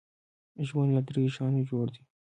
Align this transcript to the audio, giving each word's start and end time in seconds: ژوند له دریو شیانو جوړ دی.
ژوند 0.67 0.89
له 0.95 1.01
دریو 1.07 1.33
شیانو 1.35 1.67
جوړ 1.69 1.85
دی. 1.93 2.01